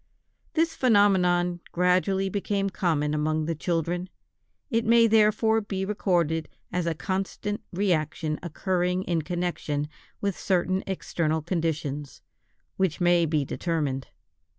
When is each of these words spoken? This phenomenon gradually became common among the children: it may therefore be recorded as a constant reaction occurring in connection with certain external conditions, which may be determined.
This 0.53 0.73
phenomenon 0.73 1.59
gradually 1.71 2.27
became 2.27 2.71
common 2.71 3.13
among 3.13 3.45
the 3.45 3.53
children: 3.53 4.09
it 4.71 4.83
may 4.83 5.05
therefore 5.05 5.61
be 5.61 5.85
recorded 5.85 6.49
as 6.71 6.87
a 6.87 6.95
constant 6.95 7.61
reaction 7.71 8.39
occurring 8.41 9.03
in 9.03 9.21
connection 9.21 9.87
with 10.19 10.35
certain 10.35 10.83
external 10.87 11.43
conditions, 11.43 12.23
which 12.77 12.99
may 12.99 13.27
be 13.27 13.45
determined. 13.45 14.07